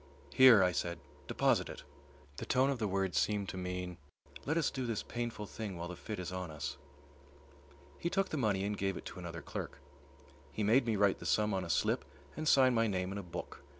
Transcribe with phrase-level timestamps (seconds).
[0.33, 1.83] "Here," I said, "deposit it."
[2.37, 3.97] The tone of the words seemed to mean,
[4.47, 6.77] "Let us do this painful thing while the fit is on us."
[7.99, 9.77] He took the money and gave it to another clerk.
[10.51, 12.03] He made me write the sum on a slip
[12.35, 13.61] and sign my name in a book.